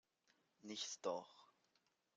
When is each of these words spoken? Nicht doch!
Nicht 0.63 1.05
doch! 1.05 1.53